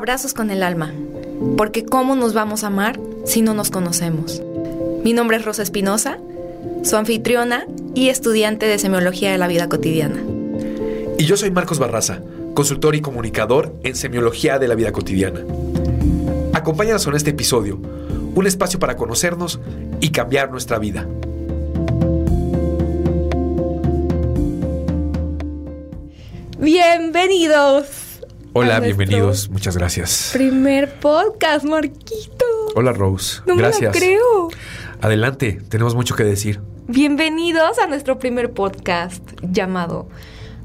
[0.00, 0.94] Abrazos con el alma,
[1.58, 4.40] porque ¿cómo nos vamos a amar si no nos conocemos?
[5.04, 6.16] Mi nombre es Rosa Espinosa,
[6.82, 10.16] su anfitriona y estudiante de Semiología de la Vida Cotidiana.
[11.18, 12.20] Y yo soy Marcos Barraza,
[12.54, 15.40] consultor y comunicador en Semiología de la Vida Cotidiana.
[16.54, 17.78] Acompáñanos en este episodio,
[18.34, 19.60] un espacio para conocernos
[20.00, 21.06] y cambiar nuestra vida.
[26.58, 27.99] Bienvenidos
[28.52, 29.48] Hola, bienvenidos.
[29.48, 30.30] Muchas gracias.
[30.32, 32.44] Primer podcast, Marquito.
[32.74, 33.42] Hola, Rose.
[33.46, 33.94] No gracias.
[33.94, 34.48] Me lo creo.
[35.00, 36.60] Adelante, tenemos mucho que decir.
[36.88, 40.08] Bienvenidos a nuestro primer podcast llamado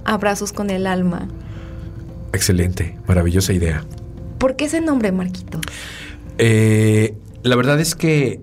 [0.04, 1.28] Abrazos con el alma.
[2.34, 3.86] Excelente, maravillosa idea.
[4.40, 5.62] ¿Por qué ese nombre, Marquito?
[6.40, 8.42] Eh, la verdad es que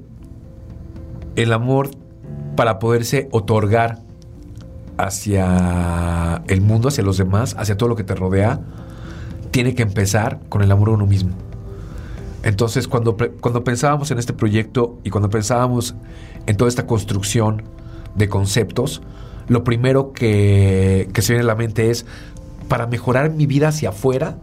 [1.35, 1.91] el amor
[2.55, 3.99] para poderse otorgar
[4.99, 8.61] hacia el mundo, hacia los demás, hacia todo lo que te rodea,
[9.52, 11.30] tiene que empezar con el amor a uno mismo.
[12.43, 15.95] Entonces, cuando, cuando pensábamos en este proyecto y cuando pensábamos
[16.46, 17.62] en toda esta construcción
[18.16, 19.02] de conceptos,
[19.49, 22.07] lo primero que, se viene a la mente es,
[22.68, 24.38] para mejorar mi vida hacia afuera,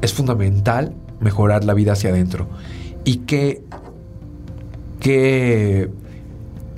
[0.00, 2.48] es fundamental mejorar la vida hacia adentro.
[3.04, 3.62] Y qué,
[5.00, 5.90] qué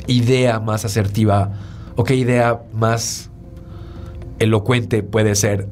[0.06, 1.52] idea más asertiva
[1.96, 3.30] o qué idea más
[4.38, 5.68] elocuente puede ser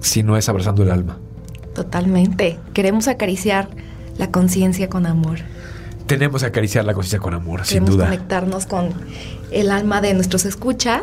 [0.00, 1.18] si no es abrazando el alma.
[1.74, 2.58] Totalmente.
[2.74, 3.68] Queremos acariciar
[4.16, 5.38] la conciencia con amor.
[6.06, 8.06] Tenemos que acariciar la conciencia con amor, sin duda.
[8.06, 8.90] conectarnos con
[9.50, 11.02] el alma de nuestros escuchas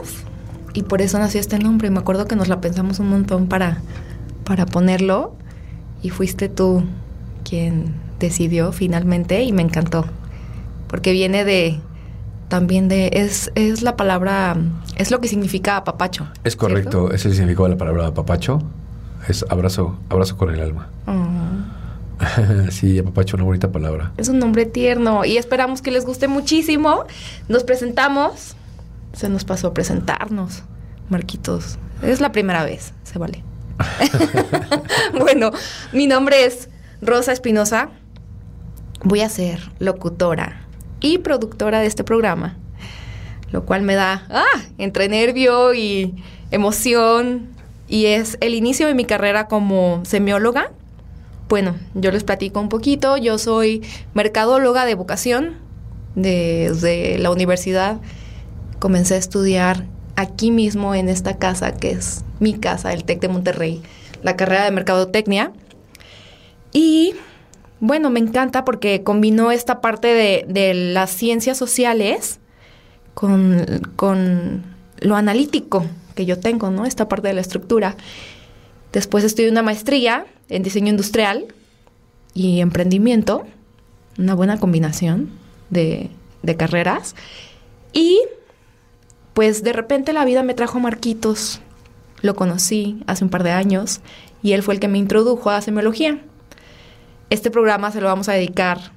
[0.73, 1.89] y por eso nació este nombre.
[1.91, 3.81] Me acuerdo que nos la pensamos un montón para,
[4.43, 5.35] para ponerlo
[6.01, 6.83] y fuiste tú
[7.47, 10.05] quien decidió finalmente y me encantó.
[10.87, 11.79] Porque viene de
[12.49, 14.57] también de es, es la palabra
[14.97, 16.27] es lo que significa papacho.
[16.43, 18.61] Es correcto, ese significado de la palabra papacho
[19.27, 20.89] es abrazo, abrazo con el alma.
[21.05, 21.55] Mm.
[22.71, 24.11] sí, apapacho, una bonita palabra.
[24.17, 27.05] Es un nombre tierno y esperamos que les guste muchísimo.
[27.47, 28.55] Nos presentamos.
[29.13, 30.63] Se nos pasó a presentarnos,
[31.09, 31.77] Marquitos.
[32.01, 33.43] Es la primera vez, se vale.
[35.19, 35.51] bueno,
[35.93, 36.69] mi nombre es
[37.01, 37.89] Rosa Espinosa.
[39.03, 40.61] Voy a ser locutora
[40.99, 42.57] y productora de este programa,
[43.51, 46.15] lo cual me da ah, entre nervio y
[46.51, 47.54] emoción
[47.95, 50.73] y es el inicio de mi carrera como semióloga.
[51.47, 53.15] Bueno, yo les platico un poquito.
[53.15, 53.83] Yo soy
[54.13, 55.59] mercadóloga de vocación.
[56.13, 58.01] Desde la universidad
[58.79, 59.85] comencé a estudiar
[60.17, 63.81] aquí mismo en esta casa que es mi casa, el TEC de Monterrey,
[64.23, 65.53] la carrera de mercadotecnia.
[66.73, 67.15] Y
[67.79, 72.41] bueno, me encanta porque combinó esta parte de, de las ciencias sociales
[73.13, 74.65] con
[74.99, 75.85] lo analítico
[76.15, 76.85] que yo tengo, ¿no?
[76.85, 77.95] Esta parte de la estructura.
[78.91, 81.47] Después estudié una maestría en diseño industrial
[82.33, 83.45] y emprendimiento,
[84.17, 85.29] una buena combinación
[85.69, 86.09] de,
[86.57, 87.15] carreras.
[87.91, 88.21] Y
[89.33, 91.61] pues de repente la vida me trajo a Marquitos.
[92.21, 94.01] Lo conocí hace un par de años
[94.41, 96.19] y él fue el que me introdujo a semiología.
[97.29, 98.91] Este programa se lo vamos a dedicar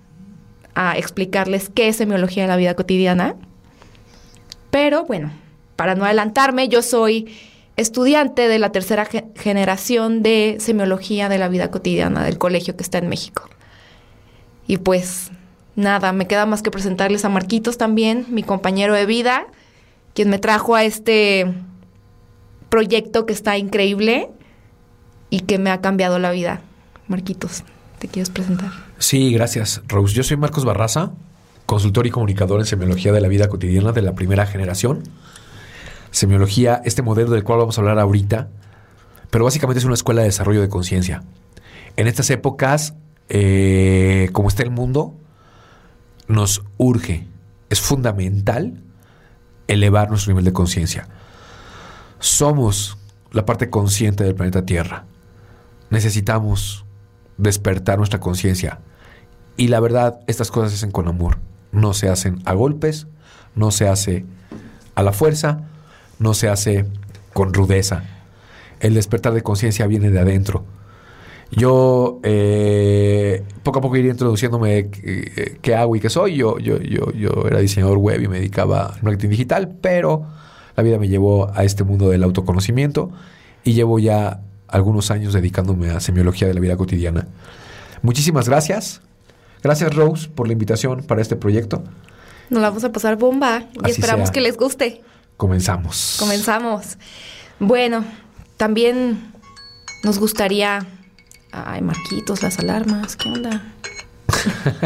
[0.75, 3.35] a explicarles qué es semiología de la vida cotidiana.
[4.71, 5.33] Pero bueno,
[5.78, 7.33] para no adelantarme, yo soy
[7.77, 12.99] estudiante de la tercera generación de semiología de la vida cotidiana del colegio que está
[12.99, 13.49] en México.
[14.67, 15.31] Y pues
[15.77, 19.47] nada, me queda más que presentarles a Marquitos también, mi compañero de vida,
[20.15, 21.47] quien me trajo a este
[22.71, 24.31] proyecto que está increíble
[25.31, 26.61] y que me ha cambiado la vida.
[27.06, 27.62] Marquitos,
[28.00, 28.72] ¿te quieres presentar?
[28.99, 30.12] Sí, gracias, Rose.
[30.12, 31.12] Yo soy Marcos Barraza,
[31.67, 35.05] consultor y comunicador en semiología de la vida cotidiana de la primera generación
[36.10, 38.48] semiología, este modelo del cual vamos a hablar ahorita,
[39.30, 41.22] pero básicamente es una escuela de desarrollo de conciencia.
[41.96, 42.94] En estas épocas,
[43.28, 45.14] eh, como está el mundo,
[46.28, 47.26] nos urge,
[47.70, 48.82] es fundamental
[49.66, 51.08] elevar nuestro nivel de conciencia.
[52.19, 52.98] Somos
[53.30, 55.04] la parte consciente del planeta Tierra.
[55.90, 56.84] Necesitamos
[57.37, 58.81] despertar nuestra conciencia.
[59.56, 61.38] Y la verdad, estas cosas se hacen con amor.
[61.72, 63.06] No se hacen a golpes,
[63.54, 64.25] no se hace
[64.94, 65.68] a la fuerza,
[66.19, 66.87] no se hace
[67.32, 68.05] con rudeza.
[68.81, 70.65] El despertar de conciencia viene de adentro.
[71.50, 76.37] Yo eh, poco a poco iré introduciéndome qué, hago y qué soy.
[76.37, 80.26] Yo, yo, yo, yo era diseñador web y me dedicaba al marketing digital, pero
[80.76, 83.11] la vida me llevó a este mundo del autoconocimiento
[83.64, 87.26] y llevo ya algunos años dedicándome a semiología de la vida cotidiana.
[88.03, 89.00] Muchísimas gracias.
[89.62, 91.82] Gracias Rose por la invitación para este proyecto.
[92.50, 95.03] Nos vamos a pasar bomba y esperamos que les guste.
[95.38, 96.17] Comenzamos.
[96.19, 96.99] Comenzamos.
[97.58, 98.05] Bueno,
[98.58, 99.32] también
[100.05, 100.87] nos gustaría
[101.50, 103.62] Ay, Marquitos, las alarmas, ¿qué onda?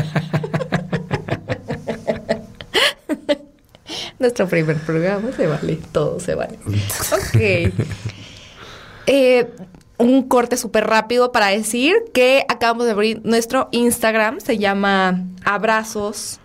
[4.19, 6.59] Nuestro primer programa se vale, todo se vale.
[7.13, 7.73] Ok.
[9.07, 9.51] Eh,
[9.99, 16.39] un corte súper rápido para decir que acabamos de abrir nuestro Instagram, se llama Abrazos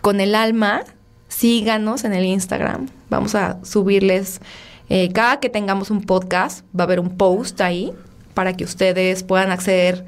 [0.00, 0.84] con el alma.
[1.28, 2.88] Síganos en el Instagram.
[3.12, 4.40] Vamos a subirles
[4.88, 7.92] eh, cada que tengamos un podcast, va a haber un post ahí
[8.32, 10.06] para que ustedes puedan acceder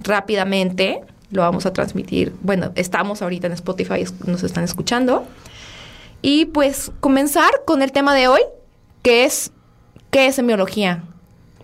[0.00, 1.00] rápidamente.
[1.30, 2.34] Lo vamos a transmitir.
[2.42, 5.24] Bueno, estamos ahorita en Spotify, nos están escuchando.
[6.22, 8.40] Y pues comenzar con el tema de hoy,
[9.02, 9.52] que es
[10.10, 11.04] ¿qué es semiología?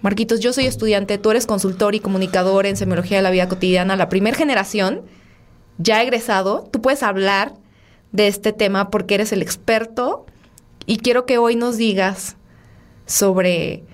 [0.03, 3.97] Marquitos, yo soy estudiante, tú eres consultor y comunicador en semiología de la vida cotidiana,
[3.97, 5.03] la primera generación,
[5.79, 7.55] ya egresado, tú puedes hablar
[8.13, 10.27] de este tema porque eres el experto
[10.87, 12.37] y quiero que hoy nos digas
[13.07, 13.85] sobre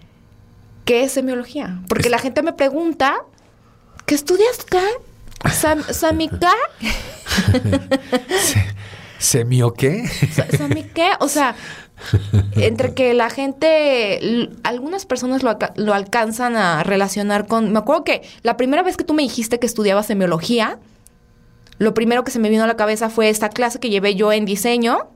[0.85, 3.25] qué es semiología, porque la gente me pregunta,
[4.07, 4.83] ¿qué estudias acá?
[5.51, 6.53] Sam, ¿Samica?
[9.19, 10.09] ¿Semio qué?
[10.57, 11.13] ¿Sami qué?
[11.21, 11.55] O sea,
[12.57, 17.73] entre que la gente, algunas personas lo, lo, alcanzan a relacionar con...
[17.73, 20.81] Me acuerdo que la primera vez que tú me dijiste que estudiabas semiología,
[21.79, 24.33] lo primero que se me vino a la cabeza fue esta clase que llevé yo
[24.33, 25.12] en diseño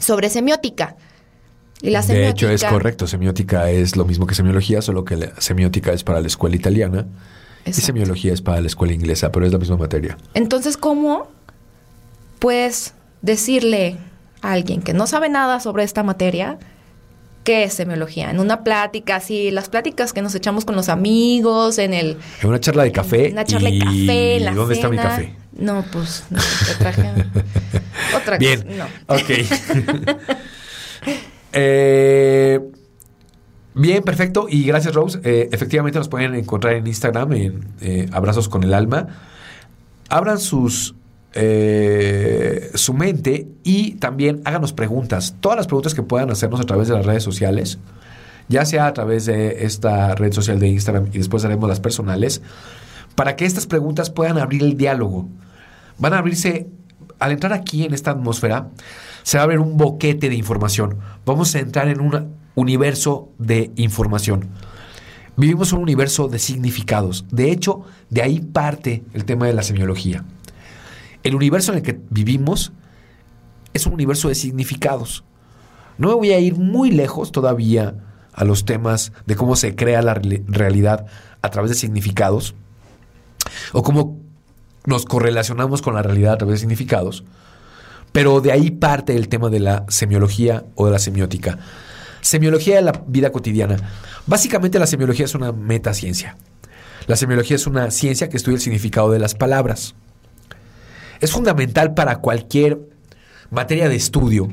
[0.00, 0.96] sobre semiótica.
[1.82, 3.06] Y la semiótica, de hecho, es correcto.
[3.06, 7.06] Semiótica es lo mismo que semiología, solo que la semiótica es para la escuela italiana
[7.66, 10.16] y semiología es para la escuela inglesa, pero es la misma materia.
[10.34, 11.28] Entonces, ¿cómo
[12.38, 13.96] puedes decirle
[14.40, 16.58] a alguien que no sabe nada sobre esta materia
[17.44, 18.30] qué es semiología?
[18.30, 22.18] En una plática, así, las pláticas que nos echamos con los amigos, en el...
[22.40, 23.26] En una charla de café.
[23.26, 25.34] En una charla de café, en la ¿Dónde está mi café?
[25.58, 26.38] No, pues, no,
[26.78, 27.12] traje
[28.14, 28.62] otra Bien.
[28.62, 28.88] cosa.
[29.08, 29.14] No.
[29.14, 29.30] Ok.
[31.58, 32.60] Eh,
[33.72, 34.46] bien, perfecto.
[34.46, 35.20] Y gracias, Rose.
[35.24, 39.06] Eh, efectivamente nos pueden encontrar en Instagram en eh, Abrazos con el Alma.
[40.10, 40.94] Abran sus
[41.32, 45.36] su mente y también háganos preguntas.
[45.40, 47.78] Todas las preguntas que puedan hacernos a través de las redes sociales,
[48.48, 52.42] ya sea a través de esta red social de Instagram y después haremos las personales,
[53.16, 55.28] para que estas preguntas puedan abrir el diálogo.
[55.98, 56.68] Van a abrirse,
[57.18, 58.70] al entrar aquí en esta atmósfera,
[59.22, 60.98] se va a abrir un boquete de información.
[61.24, 64.48] Vamos a entrar en un universo de información.
[65.36, 67.26] Vivimos un universo de significados.
[67.30, 70.24] De hecho, de ahí parte el tema de la semiología.
[71.22, 72.72] El universo en el que vivimos
[73.74, 75.24] es un universo de significados.
[75.98, 77.94] No me voy a ir muy lejos todavía
[78.32, 81.06] a los temas de cómo se crea la realidad
[81.42, 82.54] a través de significados
[83.72, 84.18] o cómo
[84.86, 87.24] nos correlacionamos con la realidad a través de significados.
[88.12, 91.58] Pero de ahí parte el tema de la semiología o de la semiótica.
[92.22, 93.76] Semiología de la vida cotidiana.
[94.26, 96.36] Básicamente la semiología es una metaciencia.
[97.06, 99.94] La semiología es una ciencia que estudia el significado de las palabras.
[101.20, 102.80] Es fundamental para cualquier
[103.50, 104.48] materia de estudio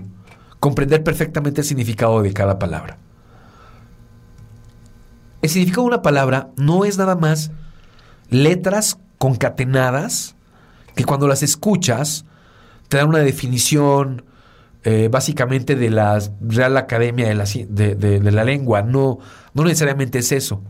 [0.59, 2.97] comprender perfectamente el significado de cada palabra.
[5.41, 7.51] El significado de una palabra no es nada más
[8.29, 10.36] letras concatenadas
[10.96, 12.25] que cuando las escuchas
[12.90, 14.25] te dan una definición
[14.84, 18.81] eh, básicamente de la Real Academia de la, de, la Lengua.
[18.81, 19.20] No,
[19.54, 20.62] no necesariamente es eso.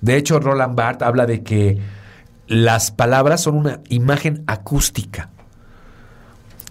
[0.00, 1.78] De hecho, Roland Barthes habla de que
[2.46, 5.28] las palabras son una imagen acústica.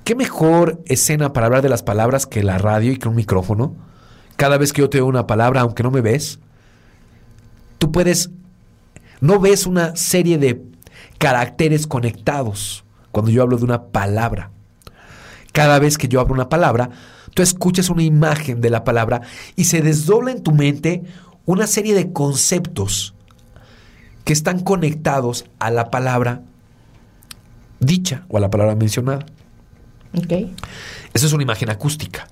[0.06, 3.76] ¿Qué mejor escena para hablar de las palabras que la radio y que un micrófono?
[4.38, 6.40] Cada vez que yo te doy una palabra, aunque no me ves,
[7.78, 8.32] tú puedes,
[9.22, 10.74] no ves una serie de
[11.18, 14.52] caracteres conectados cuando yo hablo de una palabra.
[15.52, 16.90] Cada vez que yo abro una palabra,
[17.34, 19.22] tú escuchas una imagen de la palabra
[19.56, 21.04] y se desdobla en tu mente
[21.46, 23.14] una serie de conceptos
[24.24, 26.42] que están conectados a la palabra
[27.80, 29.26] dicha o a la palabra mencionada.
[30.14, 30.54] Okay.
[31.14, 32.28] Eso es una imagen acústica.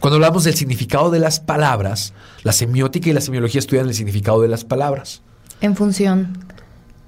[0.00, 2.12] Cuando hablamos del significado de las palabras,
[2.44, 5.22] la semiótica y la semiología estudian el significado de las palabras.
[5.60, 6.44] En función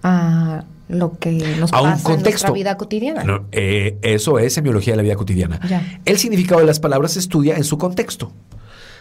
[0.02, 3.42] a lo que nos pasa en nuestra vida cotidiana.
[3.52, 5.60] Eh, eso es semiología de la vida cotidiana.
[6.04, 8.32] El significado de las palabras se estudia en su contexto.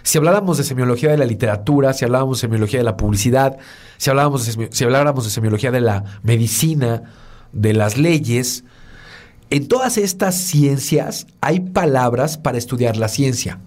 [0.03, 3.57] Si habláramos de semiología de la literatura, si hablábamos de semiología de la publicidad,
[3.97, 7.03] si, hablábamos si habláramos de semiología de la medicina,
[7.51, 8.63] de las leyes,
[9.49, 13.59] en todas estas ciencias hay palabras para estudiar la ciencia.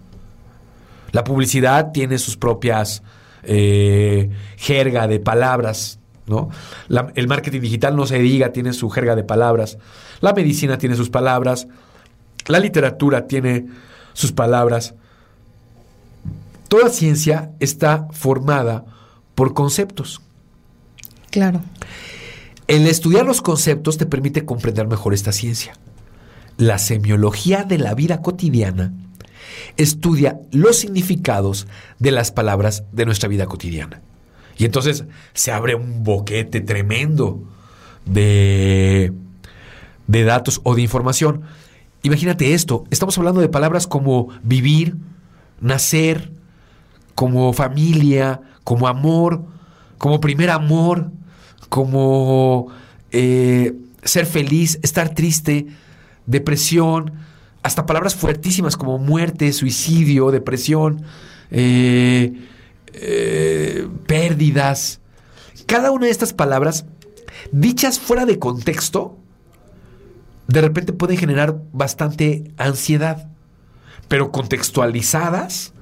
[1.10, 3.02] La publicidad tiene sus propias
[3.42, 6.50] eh, jerga de palabras ¿no?
[7.14, 9.78] el marketing digital no se diga, tiene su jerga de palabras.
[10.20, 11.66] La medicina tiene sus palabras.
[12.46, 13.66] La literatura tiene
[14.12, 14.94] sus palabras.
[16.68, 18.84] Toda ciencia está formada
[19.34, 20.20] por conceptos.
[21.30, 21.60] Claro.
[22.66, 25.74] El estudiar los conceptos te permite comprender mejor esta ciencia.
[26.56, 28.92] La semiología de la vida cotidiana
[29.76, 31.66] estudia los significados
[31.98, 34.00] de las palabras de nuestra vida cotidiana.
[34.62, 35.02] Y entonces
[35.34, 37.42] se abre un boquete tremendo
[38.06, 39.12] de,
[40.06, 41.42] de datos o de información.
[42.04, 44.94] Imagínate esto, estamos hablando de palabras como vivir,
[45.60, 46.30] nacer,
[47.16, 49.44] como familia, como amor,
[49.98, 51.10] como primer amor,
[51.68, 52.68] como
[53.10, 55.66] eh, ser feliz, estar triste,
[56.26, 57.14] depresión,
[57.64, 61.02] hasta palabras fuertísimas como muerte, suicidio, depresión,
[61.50, 62.32] eh,
[62.94, 65.00] eh, pérdidas.
[65.66, 66.86] Cada una de estas palabras,
[67.50, 69.18] dichas fuera de contexto,
[70.48, 73.28] de repente pueden generar bastante ansiedad,
[74.08, 75.72] pero contextualizadas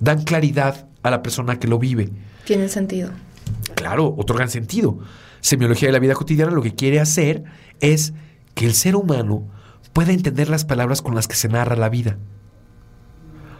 [0.00, 2.10] dan claridad a la persona que lo vive.
[2.44, 3.10] Tienen sentido.
[3.74, 4.98] Claro, otorgan sentido.
[5.40, 7.44] Semiología de la vida cotidiana lo que quiere hacer
[7.80, 8.14] es
[8.54, 9.46] que el ser humano
[9.92, 12.18] pueda entender las palabras con las que se narra la vida.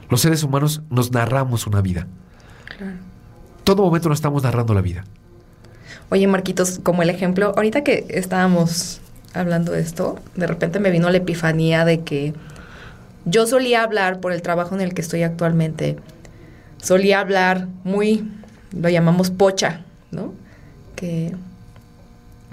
[0.08, 2.06] Los seres humanos nos narramos una vida.
[2.76, 2.96] Claro.
[3.64, 5.04] Todo momento nos estamos narrando la vida.
[6.10, 9.00] Oye, Marquitos, como el ejemplo, ahorita que estábamos
[9.32, 12.34] hablando de esto, de repente me vino la epifanía de que
[13.24, 15.96] yo solía hablar por el trabajo en el que estoy actualmente,
[16.76, 18.30] solía hablar muy,
[18.78, 20.34] lo llamamos pocha, ¿no?
[20.94, 21.34] Que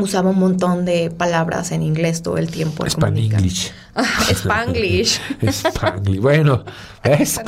[0.01, 2.86] usaba un montón de palabras en inglés todo el tiempo.
[2.86, 3.72] Spanglish.
[3.96, 5.20] Ah, Spanglish.
[5.41, 6.20] Spanglish.
[6.20, 6.63] Bueno,
[7.03, 7.41] ¿ves?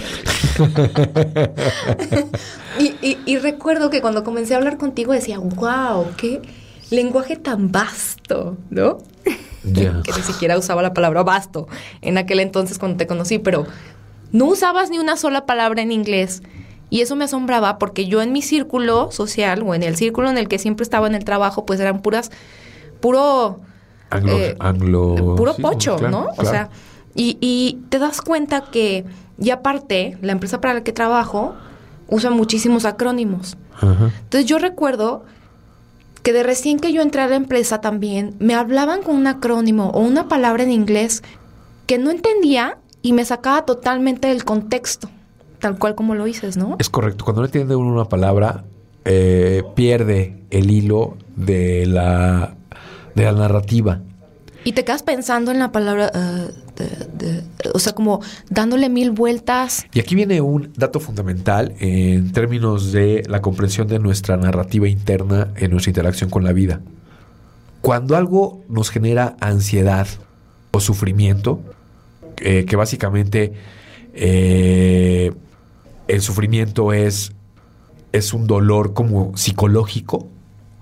[2.79, 6.41] y, y, recuerdo que cuando comencé a hablar contigo decía, wow, qué
[6.89, 8.99] lenguaje tan vasto, ¿no?
[9.63, 11.67] que ni siquiera usaba la palabra vasto
[12.01, 13.65] en aquel entonces cuando te conocí, pero
[14.31, 16.43] no usabas ni una sola palabra en inglés.
[16.93, 20.37] Y eso me asombraba porque yo en mi círculo social o en el círculo en
[20.37, 22.29] el que siempre estaba en el trabajo, pues eran puras,
[23.01, 23.61] puro...
[24.11, 24.55] Anglo, eh,
[25.35, 26.27] puro pocho, ¿no?
[26.37, 26.69] O sea,
[27.15, 29.05] y, y te das cuenta que,
[29.39, 31.55] y aparte, la empresa para la que trabajo
[32.09, 33.57] usa muchísimos acrónimos.
[33.81, 35.23] Entonces yo recuerdo
[36.21, 39.89] que de recién que yo entré a la empresa también, me hablaban con un acrónimo
[39.95, 41.23] o una palabra en inglés
[41.87, 45.09] que no entendía y me sacaba totalmente del contexto
[45.63, 46.75] tal cual como lo dices, ¿no?
[46.77, 47.23] Es correcto.
[47.23, 48.65] Cuando no entiende uno una palabra,
[49.05, 52.57] eh, pierde el hilo de la,
[53.15, 54.01] de la narrativa.
[54.65, 57.43] Y te quedas pensando en la palabra, eh,
[57.73, 59.85] o sea, como dándole mil vueltas.
[59.93, 65.53] Y aquí viene un dato fundamental en términos de la comprensión de nuestra narrativa interna
[65.55, 66.81] en nuestra interacción con la vida.
[67.79, 70.07] Cuando algo nos genera ansiedad
[70.71, 71.61] o sufrimiento,
[72.35, 73.53] eh, que básicamente
[76.07, 77.33] el sufrimiento es,
[78.11, 80.27] es un dolor como psicológico,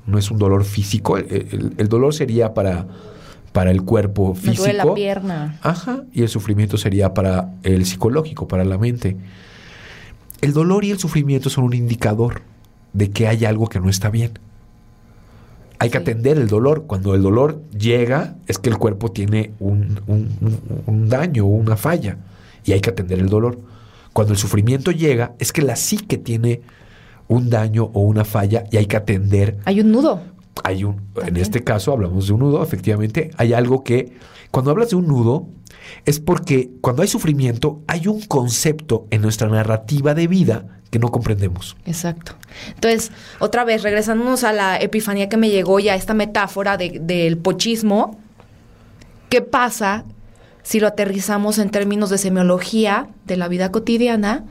[0.07, 1.17] no es un dolor físico.
[1.17, 2.87] El, dolor sería para,
[3.51, 4.63] para el cuerpo físico.
[4.63, 5.59] Me duele la pierna.
[5.61, 6.03] Ajá.
[6.11, 9.17] Y el sufrimiento sería para el psicológico, para la mente.
[10.41, 12.41] El dolor y el sufrimiento son un indicador
[12.93, 14.39] de que hay algo que no está bien.
[15.77, 16.85] Hay que atender el dolor.
[16.87, 21.77] Cuando el dolor llega, es que el cuerpo tiene un, un, un daño o una
[21.77, 22.17] falla.
[22.65, 23.57] Y hay que atender el dolor.
[24.13, 26.61] Cuando el sufrimiento llega, es que la psique tiene
[27.27, 29.57] un daño o una falla y hay que atender.
[29.65, 30.21] Hay un nudo.
[30.63, 34.13] Hay un, en este caso hablamos de un nudo, efectivamente, hay algo que,
[34.51, 35.47] cuando hablas de un nudo,
[36.05, 41.09] es porque cuando hay sufrimiento hay un concepto en nuestra narrativa de vida que no
[41.09, 41.77] comprendemos.
[41.85, 42.33] Exacto.
[42.75, 48.19] Entonces, otra vez, regresándonos a la epifanía que me llegó ya, esta metáfora del pochismo,
[49.29, 50.03] ¿qué pasa
[50.63, 54.45] si lo aterrizamos en términos de semiología de la vida cotidiana,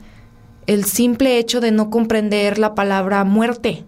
[0.67, 3.83] el simple hecho de no comprender la palabra muerte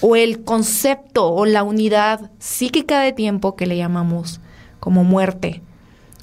[0.00, 4.40] o el concepto o la unidad psíquica de tiempo que le llamamos
[4.80, 5.62] como muerte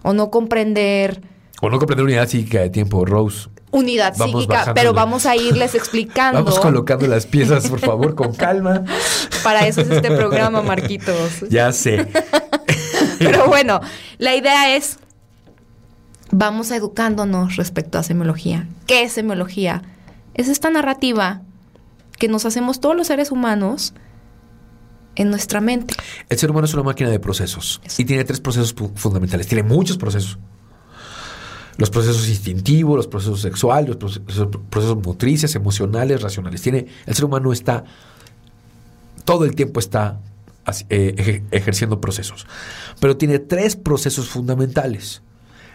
[0.02, 1.22] o no comprender
[1.62, 3.50] o no comprender unidad psíquica de tiempo, Rose.
[3.72, 6.44] Unidad psíquica, pero vamos a irles explicando.
[6.44, 8.84] Vamos colocando las piezas, por favor, con calma.
[9.44, 11.42] Para eso es este programa, Marquitos.
[11.50, 12.08] Ya sé.
[13.20, 13.82] pero bueno,
[14.18, 15.00] la idea es
[16.32, 18.68] vamos educándonos respecto a semiología.
[18.88, 19.84] ¿Qué es semiología?
[20.34, 21.42] Es esta narrativa
[22.18, 23.94] que nos hacemos todos los seres humanos
[25.16, 25.96] en nuestra mente.
[26.30, 29.48] El ser humano es una máquina de procesos y tiene tres procesos fundamentales.
[29.48, 30.38] Tiene muchos procesos.
[31.78, 34.20] Los procesos instintivos, los procesos sexuales, los
[34.70, 36.62] procesos, motrices, emocionales, racionales.
[36.62, 37.86] Tiene, el ser humano está,
[39.24, 40.20] todo el tiempo está
[40.90, 42.46] eh, ejerciendo procesos.
[43.00, 45.22] Pero tiene tres procesos fundamentales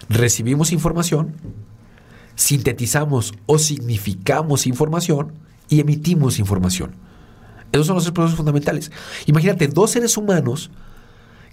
[0.09, 1.35] recibimos información,
[2.35, 5.33] sintetizamos o significamos información
[5.69, 6.95] y emitimos información.
[7.73, 8.93] Esos son los tres procesos fundamentales.
[9.27, 10.71] Imagínate dos seres humanos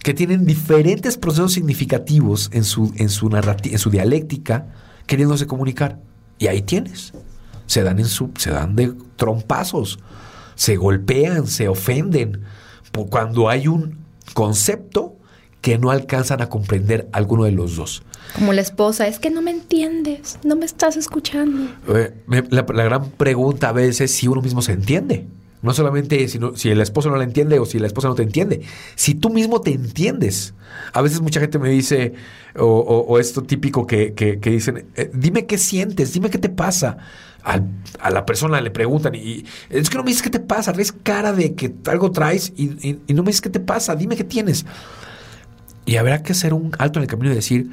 [0.02, 4.66] que tienen diferentes procesos significativos en su, en su, en su dialéctica,
[5.06, 6.00] queriéndose comunicar.
[6.38, 7.12] Y ahí tienes.
[7.66, 9.98] Se dan, en su, se dan de trompazos,
[10.54, 12.42] se golpean, se ofenden,
[13.10, 13.98] cuando hay un
[14.34, 15.16] concepto
[15.60, 18.02] que no alcanzan a comprender alguno de los dos.
[18.34, 21.70] Como la esposa, es que no me entiendes, no me estás escuchando.
[21.88, 22.14] Eh,
[22.50, 25.26] la, gran pregunta a veces es si uno mismo se entiende.
[25.60, 28.24] No solamente si, si el esposo no la entiende o si la esposa no te
[28.24, 28.62] entiende,
[28.96, 30.54] si tú mismo te entiendes.
[30.92, 32.14] A veces mucha gente me dice,
[32.56, 36.96] o, esto típico que, que, dicen, eh, dime qué sientes, dime qué te pasa.
[37.44, 40.90] a la persona le preguntan, y es que no me dices qué te pasa, ves
[40.90, 44.24] cara de que algo traes y, y no me dices qué te pasa, dime qué
[44.24, 44.66] tienes.
[45.84, 47.70] Y habrá que hacer un alto en el camino y decir,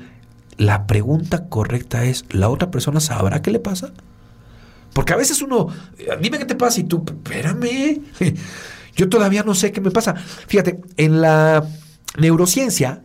[0.60, 3.94] la pregunta correcta es, ¿la otra persona sabrá qué le pasa?
[4.94, 5.70] Porque a veces uno,
[6.22, 8.02] dime qué te pasa y tú, espérame,
[8.96, 10.16] yo todavía no sé qué me pasa.
[10.16, 11.66] Fíjate, en la
[12.18, 13.04] neurociencia,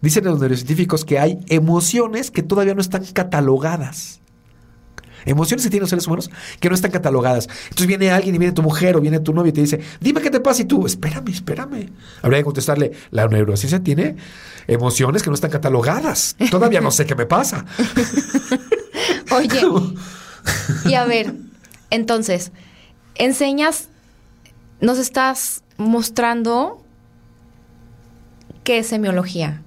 [0.00, 4.21] dicen los neurocientíficos que hay emociones que todavía no están catalogadas.
[5.24, 7.48] Emociones que tienen los seres humanos que no están catalogadas.
[7.64, 10.20] Entonces viene alguien y viene tu mujer o viene tu novio y te dice, dime
[10.20, 11.90] qué te pasa y tú, espérame, espérame.
[12.22, 14.16] Habría que contestarle, la neurociencia tiene
[14.66, 16.36] emociones que no están catalogadas.
[16.50, 17.64] Todavía no sé qué me pasa.
[19.30, 19.60] Oye,
[20.84, 21.34] y a ver,
[21.90, 22.52] entonces,
[23.14, 23.88] enseñas,
[24.80, 26.82] nos estás mostrando
[28.64, 29.62] qué es semiología.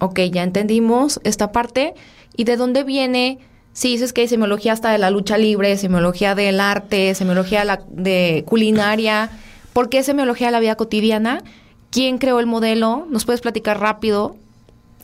[0.00, 1.94] Ok, ya entendimos esta parte.
[2.36, 3.38] ¿Y de dónde viene?
[3.72, 8.44] Si dices que hay semiología hasta de la lucha libre, semiología del arte, semiología de
[8.46, 9.30] culinaria.
[9.72, 11.42] ¿Por qué semiología de la vida cotidiana?
[11.90, 13.06] ¿Quién creó el modelo?
[13.10, 14.36] ¿Nos puedes platicar rápido?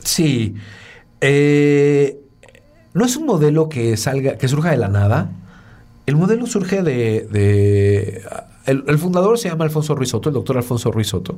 [0.03, 0.55] Sí.
[1.21, 2.17] Eh,
[2.93, 5.31] no es un modelo que salga, que surja de la nada.
[6.05, 8.21] El modelo surge de.
[8.65, 11.37] el, fundador se llama Alfonso Ruizotto, el doctor Alfonso Ruizotto.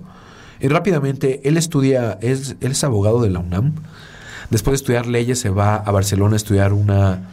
[0.59, 3.75] Y rápidamente él estudia, es, él es abogado de la UNAM.
[4.49, 7.29] Después de estudiar leyes, se va a Barcelona a estudiar una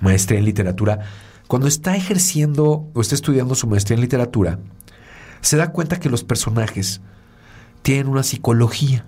[0.00, 1.00] maestría en literatura.
[1.48, 4.58] Cuando está ejerciendo o está estudiando su maestría en literatura,
[5.40, 7.00] se da cuenta que los personajes
[7.82, 9.04] tienen una psicología.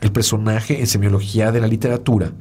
[0.00, 2.32] El personaje en semiología de la literatura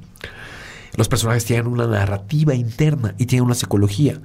[0.96, 4.22] los personajes tienen una narrativa interna y tienen una psicología.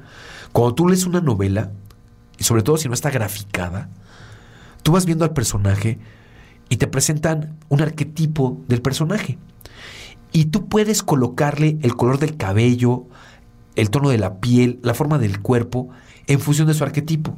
[0.52, 1.72] Cuando tú lees una novela,
[2.38, 3.88] y sobre todo si no está graficada,
[4.82, 5.98] tú vas viendo al personaje
[6.68, 9.38] y te presentan un arquetipo del personaje.
[10.32, 13.06] Y tú puedes colocarle el color del cabello,
[13.76, 15.88] el tono de la piel, la forma del cuerpo,
[16.26, 17.36] en función de su arquetipo.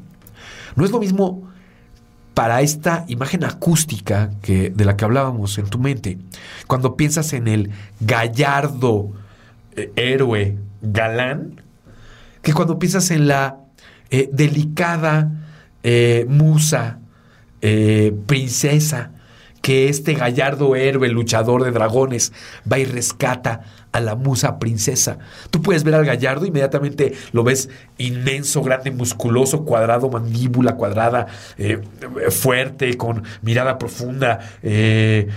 [0.76, 1.50] No es lo mismo
[2.34, 6.18] para esta imagen acústica que, de la que hablábamos en tu mente,
[6.66, 9.10] cuando piensas en el gallardo
[9.76, 11.60] eh, héroe galán,
[12.42, 13.58] que cuando piensas en la
[14.10, 15.30] eh, delicada
[15.82, 16.98] eh, musa,
[18.26, 19.10] princesa,
[19.60, 22.32] que este gallardo héroe, luchador de dragones,
[22.70, 25.18] va y rescata a la musa princesa.
[25.50, 27.68] Tú puedes ver al gallardo, inmediatamente lo ves
[27.98, 31.26] inmenso, grande, musculoso, cuadrado, mandíbula cuadrada,
[32.30, 35.28] fuerte, con mirada profunda, eh,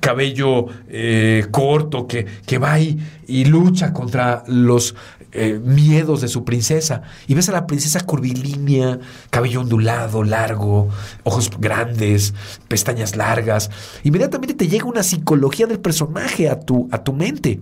[0.00, 4.94] cabello eh, corto que, que, va y, y, lucha contra los
[5.32, 7.02] eh, miedos de su princesa.
[7.26, 8.98] Y ves a la princesa curvilínea,
[9.30, 10.88] cabello ondulado, largo,
[11.22, 12.34] ojos grandes,
[12.66, 13.70] pestañas largas.
[14.04, 17.60] Inmediatamente te llega una psicología del personaje a tu, a tu mente.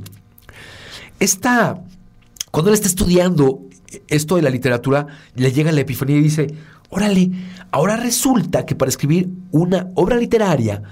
[1.19, 1.83] Esta,
[2.51, 3.63] cuando él está estudiando
[4.09, 6.55] esto de la literatura, le llega la epifanía y dice,
[6.89, 7.31] órale,
[7.73, 10.83] ahora resulta que para escribir una obra literaria,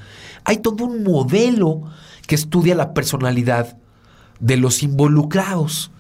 [0.45, 1.83] hay todo un modelo
[2.27, 3.77] que estudia la personalidad
[4.41, 5.91] de los involucrados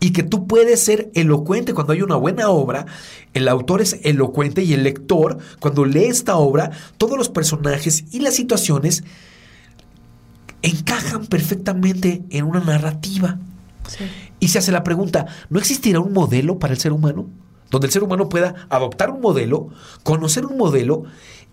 [0.00, 2.86] y que tú puedes ser elocuente cuando hay una buena obra,
[3.34, 8.20] el autor es elocuente y el lector, cuando lee esta obra, todos los personajes y
[8.20, 9.04] las situaciones
[10.62, 13.38] encajan perfectamente en una narrativa.
[14.38, 17.28] Y se hace la pregunta, ¿no existirá un modelo para el ser humano?
[17.70, 19.68] Donde el ser humano pueda adoptar un modelo,
[20.02, 21.04] conocer un modelo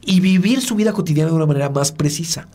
[0.01, 2.47] y vivir su vida cotidiana de una manera más precisa.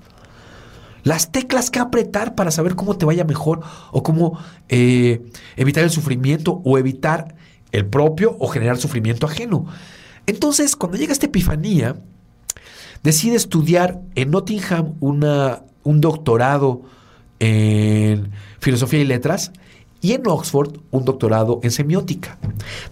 [1.05, 5.23] Las teclas que apretar para saber cómo te vaya mejor o cómo eh,
[5.57, 7.35] evitar el sufrimiento o evitar
[7.73, 9.67] el propio o generar sufrimiento ajeno.
[10.27, 11.97] Entonces, cuando llega esta epifanía,
[13.03, 16.83] decide estudiar en Nottingham una, un doctorado
[17.41, 19.51] en filosofía y letras
[20.01, 22.39] y en Oxford un doctorado en semiótica.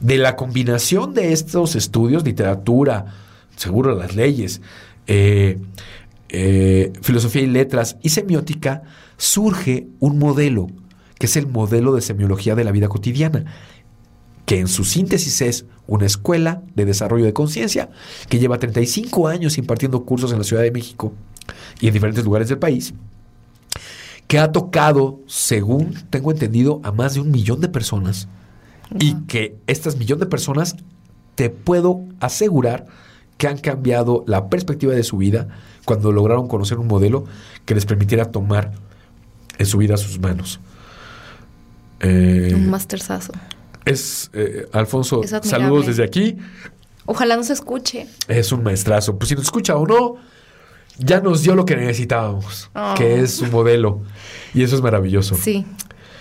[0.00, 3.06] De la combinación de estos estudios, literatura,
[3.60, 4.62] seguro las leyes,
[5.06, 5.58] eh,
[6.30, 8.82] eh, filosofía y letras y semiótica,
[9.18, 10.68] surge un modelo,
[11.18, 13.44] que es el modelo de semiología de la vida cotidiana,
[14.46, 17.90] que en su síntesis es una escuela de desarrollo de conciencia
[18.30, 21.12] que lleva 35 años impartiendo cursos en la Ciudad de México
[21.80, 22.94] y en diferentes lugares del país,
[24.26, 28.26] que ha tocado, según tengo entendido, a más de un millón de personas
[28.98, 30.76] y que estas millón de personas
[31.34, 32.86] te puedo asegurar
[33.40, 35.48] que han cambiado la perspectiva de su vida
[35.86, 37.24] cuando lograron conocer un modelo
[37.64, 38.72] que les permitiera tomar
[39.56, 40.60] en su vida sus manos.
[42.00, 43.32] Eh, un masterzazo.
[43.86, 46.36] Es, eh, Alfonso, saludos desde aquí.
[47.06, 48.08] Ojalá nos escuche.
[48.28, 49.16] Es un maestrazo.
[49.16, 50.16] Pues si nos escucha o no,
[50.98, 53.24] ya nos dio lo que necesitábamos, que oh.
[53.24, 54.02] es su modelo.
[54.52, 55.34] Y eso es maravilloso.
[55.34, 55.64] Sí,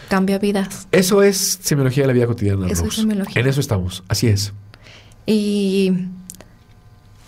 [0.08, 0.88] cambia vidas.
[0.94, 2.66] Eso es semiología de la vida cotidiana.
[2.70, 3.42] Eso es semiología.
[3.42, 4.54] En eso estamos, así es.
[5.26, 6.08] ¿Y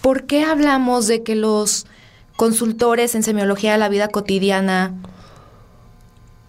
[0.02, 1.86] por qué hablamos de que los
[2.36, 4.94] consultores en semiología de la vida cotidiana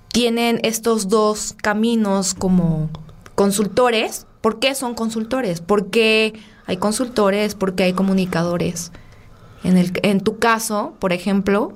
[0.09, 2.91] tienen estos dos caminos como
[3.35, 4.27] consultores?
[4.41, 5.61] ¿Por qué son consultores?
[5.61, 6.35] ¿Por qué
[6.67, 7.55] hay consultores?
[7.55, 8.93] ¿Por qué hay comunicadores?
[9.65, 11.73] En, el, en tu caso, por ejemplo,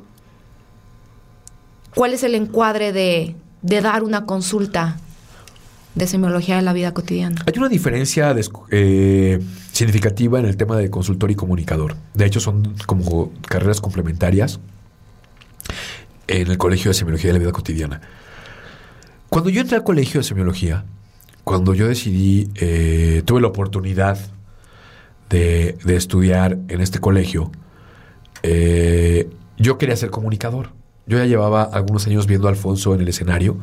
[1.95, 4.99] ¿cuál es el encuadre de, dar una consulta
[5.97, 7.43] de semiología de la vida cotidiana?
[7.47, 8.35] Hay una diferencia
[8.71, 9.41] eh,
[9.73, 11.97] significativa en el tema de consultor y comunicador.
[12.15, 14.61] De hecho, son como carreras complementarias
[16.29, 18.01] en el Colegio de Semiología de la Vida Cotidiana.
[19.31, 20.85] Cuando yo entré al Colegio de Semiología,
[21.45, 24.19] cuando yo decidí, eh, tuve la oportunidad
[25.31, 27.51] de, estudiar en este colegio,
[28.43, 30.71] eh, yo quería ser comunicador.
[31.07, 33.57] Yo ya llevaba algunos años viendo a Alfonso en el escenario.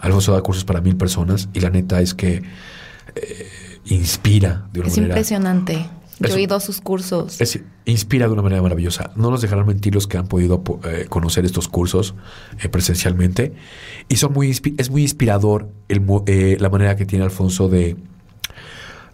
[0.00, 2.42] Alfonso da cursos para mil personas y la neta es que
[3.14, 3.48] eh,
[3.86, 5.14] inspira de una es manera.
[5.14, 5.86] Es impresionante.
[6.20, 7.38] Yo he ido a sus cursos.
[7.86, 9.10] inspira de una manera maravillosa.
[9.16, 12.14] No nos dejarán mentir los que han podido eh, conocer estos cursos
[12.70, 13.54] presencialmente.
[14.06, 17.96] Y son muy es muy inspirador la manera que tiene Alfonso de,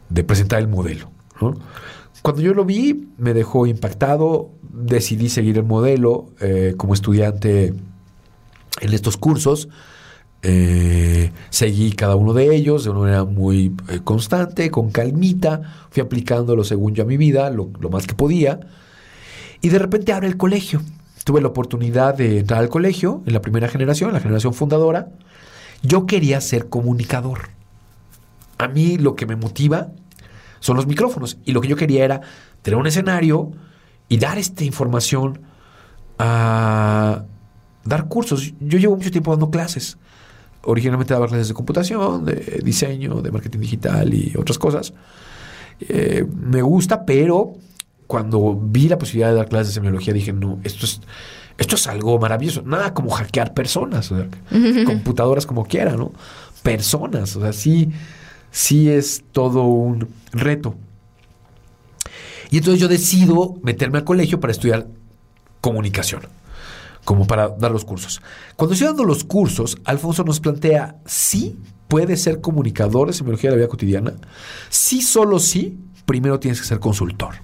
[0.08, 1.10] de presentar el modelo.
[2.22, 7.72] Cuando yo lo vi, me dejó impactado, decidí seguir el modelo eh, como estudiante
[8.80, 9.68] en estos cursos.
[10.48, 16.00] Eh, seguí cada uno de ellos de una manera muy eh, constante, con calmita, fui
[16.00, 18.60] aplicándolo según yo a mi vida, lo, más que podía.
[19.60, 20.82] Y de repente abre el colegio.
[21.24, 25.08] Tuve la oportunidad de entrar al colegio en la primera generación, la generación fundadora.
[25.82, 27.48] Yo quería ser comunicador.
[28.58, 29.88] A mí lo que me motiva
[30.60, 31.38] son los micrófonos.
[31.44, 32.20] Y lo que yo quería era
[32.62, 33.50] tener un escenario
[34.08, 35.40] y dar esta información
[36.20, 37.24] a
[37.84, 38.54] dar cursos.
[38.60, 39.98] Yo llevo mucho tiempo dando clases.
[40.66, 44.92] Originalmente daba clases de computación, de diseño, de marketing digital y otras cosas.
[45.80, 47.54] Eh, me gusta, pero
[48.06, 51.00] cuando vi la posibilidad de dar clases de semiología dije, no, esto es,
[51.58, 52.62] esto es algo maravilloso.
[52.62, 54.12] Nada como hackear personas,
[54.86, 56.12] computadoras como quiera, ¿no?
[56.62, 57.92] Personas, o sea, sí
[58.56, 60.76] sí es todo un reto.
[62.50, 64.86] Y entonces yo decido meterme al colegio para estudiar
[65.60, 66.22] comunicación,
[67.06, 68.20] como para dar los cursos.
[68.56, 73.56] Cuando estoy dando los cursos, Alfonso nos plantea, sí, puede ser comunicador de semiología de
[73.56, 74.14] la vida cotidiana,
[74.68, 77.36] sí, solo sí, primero tienes que ser consultor.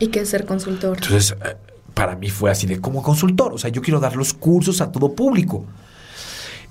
[0.00, 0.98] ¿Y qué es ser consultor?
[1.00, 1.56] Entonces, eh,
[1.94, 4.90] para mí fue así de como consultor, o sea, yo quiero dar los cursos a
[4.90, 5.64] todo público.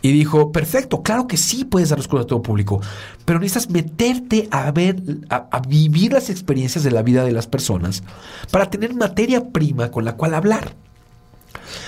[0.01, 2.81] Y dijo, perfecto, claro que sí puedes dar los cursos a todo público,
[3.23, 4.97] pero necesitas meterte a ver,
[5.29, 8.03] a, vivir las experiencias de la vida de las personas
[8.51, 10.75] para tener materia prima con la cual hablar.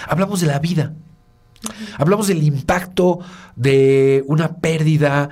[0.07, 0.93] Hablamos de la vida.
[1.97, 3.19] Hablamos del impacto
[3.55, 5.29] de una pérdida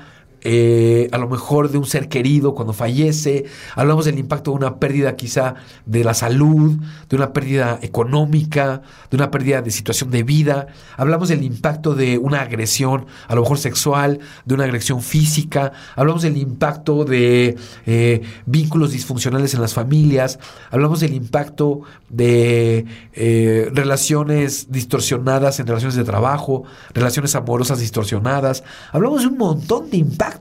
[0.48, 4.78] eh, a lo mejor de un ser querido cuando fallece, hablamos del impacto de una
[4.78, 5.56] pérdida quizá
[5.88, 6.78] de la salud,
[7.10, 12.20] de una pérdida económica, de una pérdida de situación de vida, hablamos del impacto de
[12.20, 18.22] una agresión, a lo mejor sexual, de una agresión física, hablamos del impacto de eh,
[18.46, 20.38] vínculos disfuncionales en las familias,
[20.70, 29.22] hablamos del impacto de eh, relaciones distorsionadas en relaciones de trabajo, relaciones amorosas distorsionadas, hablamos
[29.22, 30.35] de un montón de impactos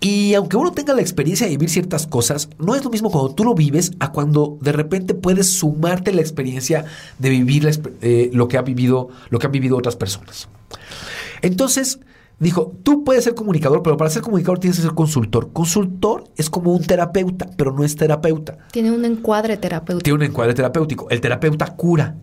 [0.00, 3.34] y aunque uno tenga la experiencia de vivir ciertas cosas, no es lo mismo cuando
[3.34, 6.84] tú lo vives a cuando de repente puedes sumarte la experiencia
[7.18, 7.68] de vivir
[8.00, 10.48] eh, lo que ha vivido, lo que han vivido otras personas.
[11.42, 11.98] Entonces,
[12.38, 15.52] dijo, tú puedes ser comunicador, pero para ser comunicador tienes que ser consultor.
[15.52, 18.58] Consultor es como un terapeuta, pero no es terapeuta.
[18.70, 20.04] Tiene un encuadre terapéutico.
[20.04, 21.10] Tiene un encuadre terapéutico.
[21.10, 22.14] El terapeuta cura.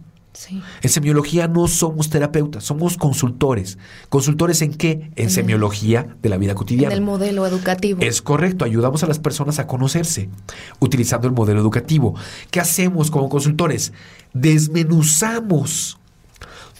[0.81, 3.77] En semiología no somos terapeutas, somos consultores.
[4.09, 5.11] ¿Consultores en qué?
[5.15, 6.93] En, semiología de la vida cotidiana.
[6.93, 8.01] En el modelo educativo.
[8.01, 10.29] Es correcto, ayudamos a las personas a conocerse
[10.79, 12.15] utilizando el modelo educativo.
[12.51, 13.93] ¿Qué hacemos como consultores?
[14.33, 15.97] Desmenuzamos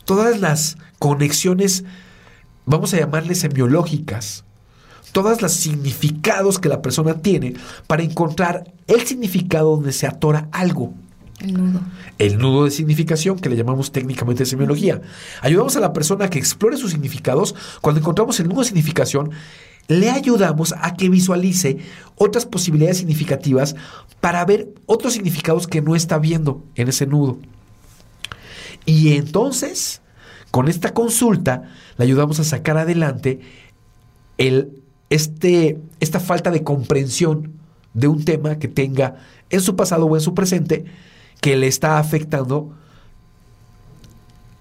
[0.05, 1.83] todas las conexiones,
[2.65, 4.43] vamos a llamarles semiológicas,
[5.11, 7.55] todos los significados que la persona tiene
[7.87, 10.93] para encontrar el significado donde se atora algo.
[12.17, 12.65] El nudo.
[12.65, 15.01] De significación que le llamamos técnicamente semiología.
[15.41, 17.55] Ayudamos a la persona que explore sus significados.
[17.81, 19.31] Cuando encontramos el nudo de significación,
[19.87, 21.77] le ayudamos a que visualice
[22.15, 23.75] otras posibilidades significativas
[24.21, 27.37] para ver otros significados que no está viendo en ese nudo.
[28.85, 30.01] Y entonces,
[30.51, 31.63] con esta consulta,
[31.97, 33.39] le ayudamos a sacar adelante
[34.37, 34.71] el,
[35.09, 37.53] este, esta falta de comprensión
[37.93, 39.15] de un tema que tenga
[39.49, 40.85] en su pasado o en su presente
[41.41, 42.73] que le está afectando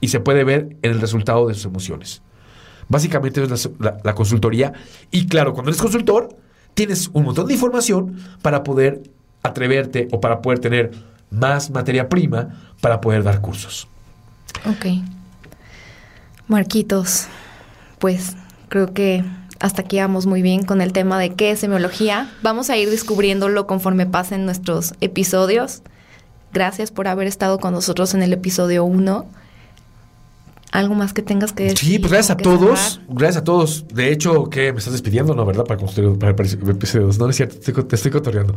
[0.00, 2.22] y se puede ver en el resultado de sus emociones.
[2.88, 4.72] Básicamente es la, consultoría.
[5.10, 6.36] Y claro, cuando eres consultor,
[6.74, 9.02] tienes un montón de información para poder
[9.42, 10.90] atreverte o para poder tener
[11.30, 12.48] más materia prima
[12.80, 13.88] para poder dar cursos.
[14.66, 14.86] Ok.
[16.48, 17.26] Marquitos,
[17.98, 18.36] pues
[18.68, 19.24] creo que
[19.60, 22.30] hasta aquí vamos muy bien con el tema de qué es semiología.
[22.42, 25.82] Vamos a ir descubriéndolo conforme pasen nuestros episodios.
[26.54, 29.26] Gracias por haber estado con nosotros en el episodio 1.
[30.70, 31.78] ¿Algo más que tengas que decir?
[31.78, 33.00] Sí, pues gracias a todos.
[33.08, 33.88] Gracias a todos.
[33.88, 34.72] De hecho, ¿qué?
[34.72, 35.44] Me estás despidiendo, ¿no?
[35.44, 35.64] ¿Verdad?
[35.64, 37.18] Para construir para el episodio 2.
[37.18, 37.84] No, no es cierto.
[37.84, 38.54] Te, estoy cotorreando.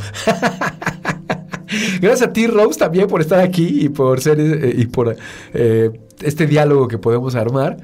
[1.99, 5.17] gracias a ti, Rose, también por estar aquí y por ser eh, y por
[5.55, 7.77] eh, este diálogo que podemos armar.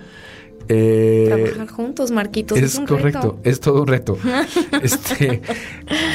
[0.70, 2.58] Eh, Trabajar juntos, Marquitos.
[2.58, 4.18] Es, correcto, es todo un reto.
[4.82, 5.42] este,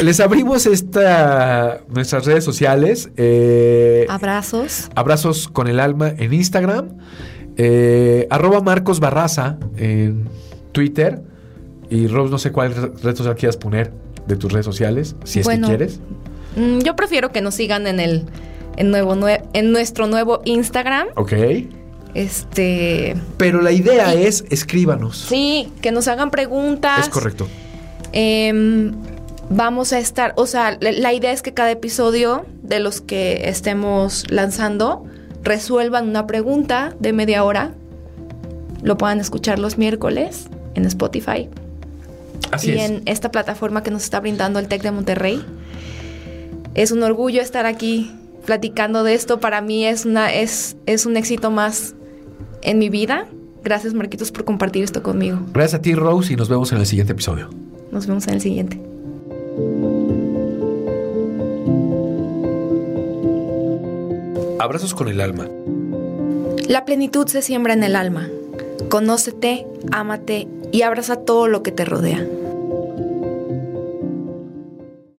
[0.03, 3.11] les abrimos esta nuestras redes sociales.
[3.17, 4.91] Eh, abrazos.
[4.95, 6.89] Abrazos con el alma en Instagram.
[7.57, 10.29] Eh, arroba Marcos Barraza en
[10.73, 11.23] Twitter.
[11.91, 13.93] Y Rose, no sé cuál red social quieras poner
[14.27, 16.01] de tus redes sociales, si es que quieres.
[16.55, 18.27] Mm, yo prefiero que nos sigan en el
[18.77, 19.17] en, nuevo,
[19.53, 21.09] en nuestro nuevo Instagram.
[21.17, 21.33] Ok.
[22.19, 23.15] Este.
[23.37, 25.19] Pero la idea es escríbanos.
[25.29, 27.07] Sí, que nos hagan preguntas.
[27.07, 27.47] Es correcto.
[28.11, 28.93] Em,
[29.51, 34.29] vamos a estar, o sea, la idea es que cada episodio de los que estemos
[34.31, 35.05] lanzando
[35.45, 37.75] resuelvan una pregunta de media hora.
[38.83, 41.49] Lo puedan escuchar los miércoles en Spotify.
[42.51, 45.45] Así y en esta plataforma que nos está brindando el TEC de Monterrey.
[46.75, 48.13] Es un orgullo estar aquí
[48.45, 49.39] platicando de esto.
[49.39, 51.95] Para mí es, una, es, es un éxito más
[52.63, 53.27] en mi vida.
[53.65, 55.41] Gracias, Marquitos, por compartir esto conmigo.
[55.53, 57.51] Gracias a ti, Rose, y nos vemos en el siguiente episodio.
[57.91, 58.81] Nos vemos en el siguiente.
[64.59, 65.49] Abrazos con el alma.
[66.69, 68.29] La plenitud se siembra en el alma.
[68.89, 72.27] Conócete, ámate y abraza todo lo que te rodea.